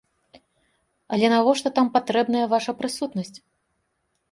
[1.17, 3.35] Але навошта там патрэбная ваша прысутнасць?